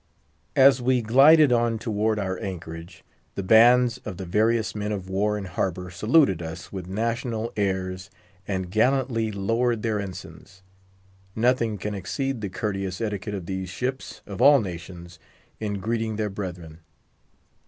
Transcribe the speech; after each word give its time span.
As 0.55 0.81
we 0.81 1.03
glided 1.03 1.51
on 1.53 1.77
toward 1.77 2.17
our 2.17 2.35
anchorage, 2.39 3.03
the 3.35 3.43
bands 3.43 3.99
of 3.99 4.17
the 4.17 4.25
various 4.25 4.73
men 4.73 4.91
of 4.91 5.07
war 5.11 5.37
in 5.37 5.45
harbour 5.45 5.91
saluted 5.91 6.41
us 6.41 6.71
with 6.73 6.87
national 6.87 7.53
airs, 7.55 8.09
and 8.47 8.71
gallantly 8.71 9.31
lowered 9.31 9.83
their 9.83 9.99
ensigns. 9.99 10.63
Nothing 11.35 11.77
can 11.77 11.93
exceed 11.93 12.41
the 12.41 12.49
courteous 12.49 12.99
etiquette 12.99 13.35
of 13.35 13.45
these 13.45 13.69
ships, 13.69 14.21
of 14.25 14.41
all 14.41 14.59
nations, 14.59 15.19
in 15.59 15.75
greeting 15.79 16.15
their 16.15 16.31
brethren. 16.31 16.79